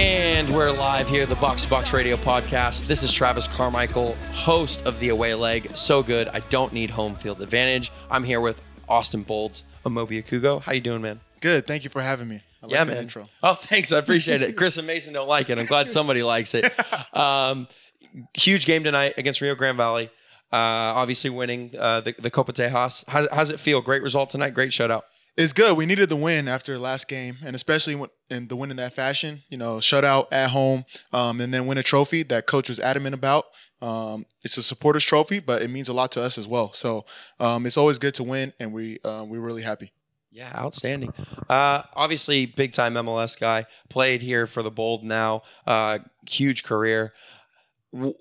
[0.00, 2.86] And we're live here, the Box to Box Radio podcast.
[2.86, 5.76] This is Travis Carmichael, host of the Away Leg.
[5.76, 7.90] So good, I don't need home field advantage.
[8.08, 10.62] I'm here with Austin Bolds, Amobi Okugo.
[10.62, 11.18] How you doing, man?
[11.40, 11.66] Good.
[11.66, 12.42] Thank you for having me.
[12.62, 13.02] I yeah, the man.
[13.02, 13.28] intro.
[13.42, 13.92] Oh, thanks.
[13.92, 14.56] I appreciate it.
[14.56, 15.58] Chris and Mason don't like it.
[15.58, 16.72] I'm glad somebody likes it.
[17.12, 17.66] Um,
[18.34, 20.10] huge game tonight against Rio Grande Valley.
[20.52, 23.04] Uh, obviously winning uh, the, the Copa Tejas.
[23.08, 23.80] How, how does it feel?
[23.80, 24.54] Great result tonight.
[24.54, 25.02] Great shutout.
[25.38, 25.76] It's good.
[25.76, 28.92] We needed the win after last game, and especially when, in the win in that
[28.92, 29.44] fashion.
[29.48, 33.14] You know, shutout at home, um, and then win a trophy that coach was adamant
[33.14, 33.44] about.
[33.80, 36.72] Um, it's a supporters trophy, but it means a lot to us as well.
[36.72, 37.06] So
[37.38, 39.92] um, it's always good to win, and we uh, we're really happy.
[40.32, 41.12] Yeah, outstanding.
[41.48, 43.66] Uh, obviously, big time MLS guy.
[43.88, 45.42] Played here for the Bold now.
[45.64, 47.12] Uh, huge career.
[47.92, 48.16] Who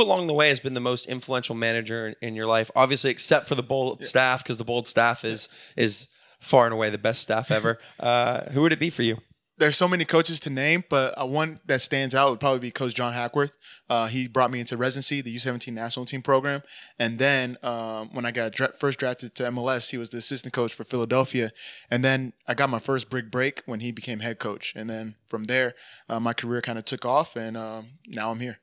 [0.00, 2.70] along the way has been the most influential manager in, in your life?
[2.76, 6.06] Obviously, except for the Bold staff, because the Bold staff is is
[6.40, 7.78] far and away the best staff ever.
[7.98, 9.18] Uh, who would it be for you?
[9.58, 12.70] There's so many coaches to name, but uh, one that stands out would probably be
[12.70, 13.58] Coach John Hackworth.
[13.90, 16.62] Uh, he brought me into residency, the U17 national team program,
[16.98, 20.54] and then um, when I got dra- first drafted to MLS, he was the assistant
[20.54, 21.50] coach for Philadelphia,
[21.90, 25.16] and then I got my first big break when he became head coach, and then
[25.26, 25.74] from there,
[26.08, 28.60] uh, my career kind of took off, and um, now I'm here.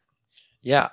[0.64, 0.90] Yeah,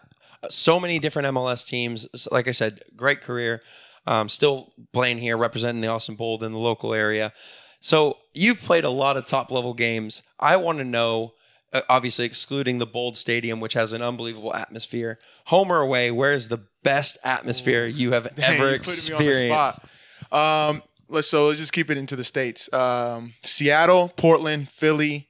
[0.51, 2.07] so many different MLS teams.
[2.31, 3.63] Like I said, great career.
[4.07, 7.33] Um, still playing here, representing the Austin Bold in the local area.
[7.81, 10.23] So you've played a lot of top level games.
[10.39, 11.33] I want to know,
[11.73, 15.19] uh, obviously excluding the Bold Stadium, which has an unbelievable atmosphere.
[15.47, 19.15] Home or away, where is the best atmosphere you have Dang, ever you putting me
[19.17, 19.85] on the experienced?
[20.33, 22.73] Um, let's so let's just keep it into the states.
[22.73, 25.29] Um, Seattle, Portland, Philly,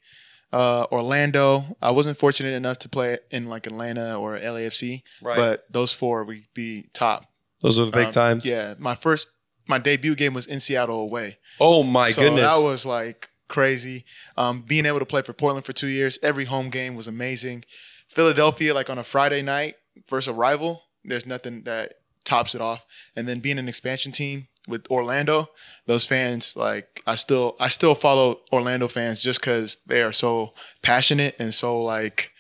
[0.53, 1.65] uh, Orlando.
[1.83, 5.37] I wasn't fortunate enough to play in like Atlanta or LAFC, Right.
[5.37, 7.27] but those four would be top.
[7.65, 8.47] Those are the big Um, times.
[8.47, 9.31] Yeah, my first
[9.67, 11.39] my debut game was in Seattle away.
[11.59, 12.43] Oh my so goodness.
[12.43, 14.05] that was like crazy.
[14.37, 17.65] Um, being able to play for Portland for two years, every home game was amazing.
[18.07, 19.77] Philadelphia, like on a Friday night
[20.11, 21.95] versus a rival, there's nothing that
[22.25, 22.85] tops it off.
[23.17, 25.49] And then being an expansion team with Orlando,
[25.87, 30.53] those fans, like I still I still follow Orlando fans just because they are so
[30.83, 32.31] passionate and so like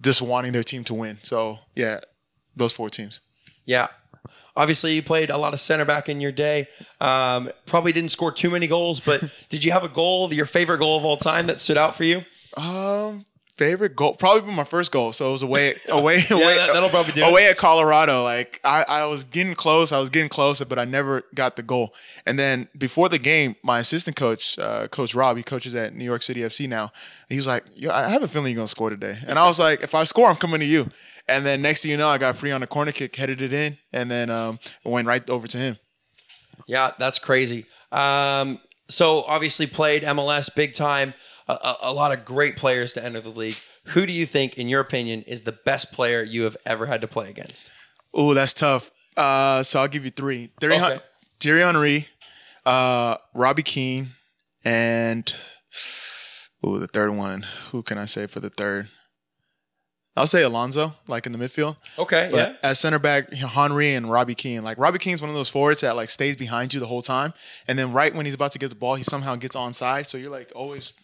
[0.00, 1.18] just wanting their team to win.
[1.22, 2.00] So yeah,
[2.56, 3.20] those four teams.
[3.66, 3.88] Yeah.
[4.56, 6.66] Obviously, you played a lot of center back in your day.
[7.00, 10.78] Um, probably didn't score too many goals, but did you have a goal, your favorite
[10.78, 12.24] goal of all time that stood out for you?
[12.56, 13.24] Um,
[13.56, 15.12] favorite goal, probably my first goal.
[15.12, 16.56] So it was away, away, away.
[16.56, 17.50] that- that'll probably do it.
[17.50, 19.92] At Colorado, like I, I was getting close.
[19.92, 21.94] I was getting closer, but I never got the goal.
[22.26, 26.04] And then before the game, my assistant coach, uh, Coach Rob, he coaches at New
[26.04, 26.92] York City FC now.
[27.28, 29.18] He was like, Yo, I have a feeling you're gonna score today.
[29.26, 30.88] And I was like, if I score, I'm coming to you.
[31.28, 33.52] And then next thing you know, I got free on a corner kick, headed it
[33.52, 35.76] in, and then um, went right over to him.
[36.66, 37.66] Yeah, that's crazy.
[37.92, 41.14] Um, so obviously played MLS big time.
[41.48, 43.56] A, a, lot of great players to enter the league.
[43.86, 47.00] Who do you think, in your opinion, is the best player you have ever had
[47.02, 47.70] to play against?
[48.12, 48.90] Oh, that's tough.
[49.16, 50.50] Uh, so I'll give you three.
[50.60, 50.98] Thierry, Okay.
[51.38, 52.08] Thierry Henry,
[52.64, 54.08] uh, Robbie Keane,
[54.64, 55.32] and
[56.64, 57.46] oh, the third one.
[57.70, 58.88] Who can I say for the third?
[60.16, 61.76] I'll say Alonso, like in the midfield.
[61.98, 62.56] Okay, But yeah.
[62.62, 64.62] as center back, Henry and Robbie Keane.
[64.62, 67.34] Like Robbie Keane's one of those forwards that like stays behind you the whole time,
[67.68, 70.06] and then right when he's about to get the ball, he somehow gets onside.
[70.06, 70.94] So you're like always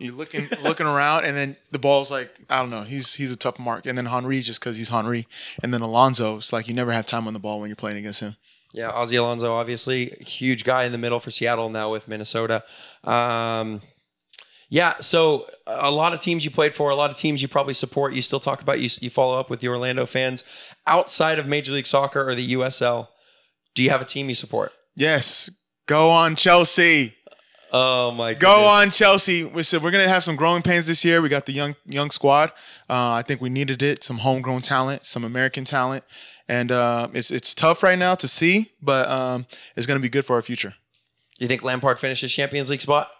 [0.00, 2.82] you're looking looking around, and then the ball's like I don't know.
[2.82, 5.26] He's he's a tough mark, and then Henry just because he's Henry,
[5.62, 6.36] and then Alonso.
[6.36, 8.36] It's like you never have time on the ball when you're playing against him.
[8.72, 12.64] Yeah, Ozzy Alonso, obviously, huge guy in the middle for Seattle now with Minnesota.
[13.04, 13.80] Um,
[14.68, 17.74] yeah, so a lot of teams you played for, a lot of teams you probably
[17.74, 18.14] support.
[18.14, 18.88] You still talk about you.
[19.00, 20.42] You follow up with the Orlando fans
[20.88, 23.06] outside of Major League Soccer or the USL.
[23.76, 24.72] Do you have a team you support?
[24.96, 25.48] Yes,
[25.86, 27.14] go on Chelsea.
[27.76, 28.34] Oh my!
[28.34, 28.40] God.
[28.40, 29.42] Go on Chelsea.
[29.42, 31.20] We said we're gonna have some growing pains this year.
[31.20, 32.50] We got the young young squad.
[32.88, 34.04] Uh, I think we needed it.
[34.04, 36.04] Some homegrown talent, some American talent,
[36.48, 39.44] and uh, it's it's tough right now to see, but um,
[39.74, 40.74] it's gonna be good for our future.
[41.40, 43.10] You think Lampard finishes Champions League spot?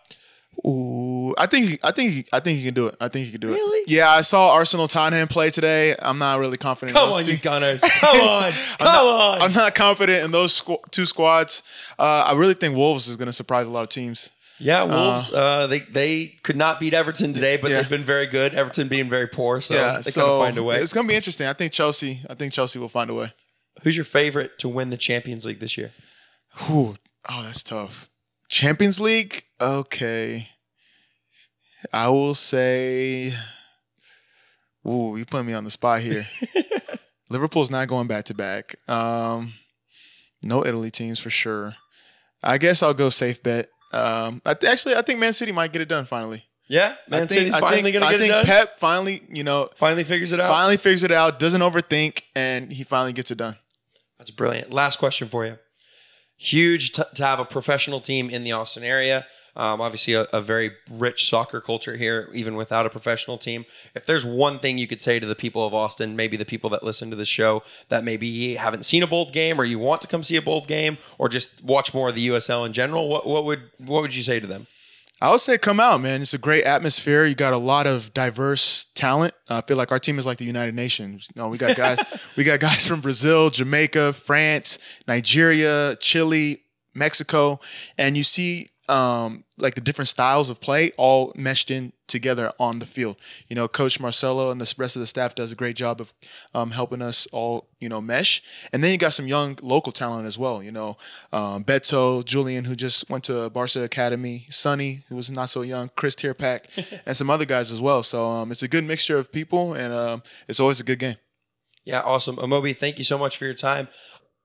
[0.65, 2.95] Ooh, I think I think I think he can do it.
[3.01, 3.55] I think he can do it.
[3.55, 3.79] Really?
[3.81, 3.89] it.
[3.89, 5.97] Yeah, I saw Arsenal Tottenham play today.
[5.99, 6.97] I'm not really confident.
[6.97, 7.43] Come in those on, you two.
[7.43, 7.81] Gunners!
[8.01, 8.53] Come on!
[8.79, 9.43] Come on!
[9.43, 11.65] I'm not confident in those squ- two squads.
[11.99, 14.31] Uh, I really think Wolves is going to surprise a lot of teams.
[14.59, 15.33] Yeah, Wolves.
[15.33, 17.81] Uh, they they could not beat Everton today, but Yeah.
[17.81, 18.55] they've been very good.
[18.55, 20.81] Everton being very poor, so yeah, they so find a way.
[20.81, 21.47] it's going to be interesting.
[21.47, 22.21] I think Chelsea.
[22.31, 23.33] I think Chelsea will find a way.
[23.83, 25.91] Who's your favorite to win the Champions League this year?
[26.67, 26.95] Whew.
[27.29, 28.09] Oh, that's tough.
[28.49, 29.43] Champions League.
[29.61, 30.49] Okay,
[31.93, 33.33] I will say.
[34.87, 36.27] Ooh, you put me on the spot here.
[37.31, 38.77] Liverpool's not going back to back.
[38.89, 39.55] Um,
[40.43, 41.75] no Italy teams for sure.
[42.43, 43.69] I guess I'll go safe bet.
[43.93, 46.45] Um, I th- actually I think Man City might get it done finally.
[46.67, 48.47] Yeah, Man I think, City's finally think, gonna I get think it done.
[48.47, 50.49] Pep finally, you know, finally figures it out.
[50.49, 53.57] finally figures it out, doesn't overthink, and he finally gets it done.
[54.19, 54.73] That's brilliant.
[54.73, 55.59] Last question for you.
[56.37, 59.27] Huge t- to have a professional team in the Austin area.
[59.57, 63.65] Um, obviously, a, a very rich soccer culture here, even without a professional team.
[63.95, 66.69] If there's one thing you could say to the people of Austin, maybe the people
[66.71, 70.01] that listen to the show that maybe haven't seen a bold game, or you want
[70.01, 73.09] to come see a bold game, or just watch more of the USL in general,
[73.09, 74.67] what, what would what would you say to them?
[75.21, 76.23] I would say come out, man.
[76.23, 77.25] It's a great atmosphere.
[77.25, 79.33] You got a lot of diverse talent.
[79.49, 81.31] I feel like our team is like the United Nations.
[81.35, 81.99] No, we got guys.
[82.37, 86.63] we got guys from Brazil, Jamaica, France, Nigeria, Chile,
[86.95, 87.61] Mexico,
[87.97, 92.79] and you see um, like the different styles of play all meshed in together on
[92.79, 93.17] the field.
[93.49, 96.15] You know, Coach Marcelo and the rest of the staff does a great job of
[96.55, 98.41] um, helping us all, you know, mesh.
[98.73, 100.63] And then you got some young local talent as well.
[100.63, 100.97] You know,
[101.33, 105.91] um, Beto, Julian, who just went to Barca Academy, Sonny, who was not so young,
[105.97, 108.03] Kris Tyrpak, and some other guys as well.
[108.03, 111.17] So um, it's a good mixture of people, and um, it's always a good game.
[111.85, 112.37] Yeah, awesome.
[112.37, 113.89] Amobi, thank you so much for your time.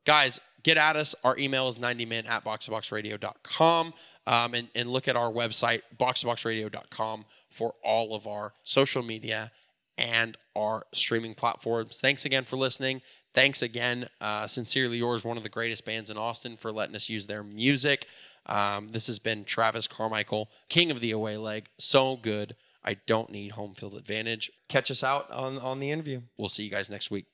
[0.05, 1.15] Guys, get at us.
[1.23, 3.93] Our email is 90min at boxtoboxradio.com.
[4.29, 9.51] Um, and, and look at our website, boxtoboxradio.com, for all of our social media
[9.97, 11.99] and our streaming platforms.
[11.99, 13.01] Thanks again for listening.
[13.33, 17.09] Thanks again, uh, Sincerely Yours, one of the greatest bands in Austin, for letting us
[17.09, 18.05] use their music.
[18.45, 21.67] Um, this has been Travis Carmichael, king of the away leg.
[21.79, 22.55] So good.
[22.83, 24.51] I don't need home field advantage.
[24.67, 26.21] Catch us out on, on the interview.
[26.37, 27.25] We'll see you guys next week.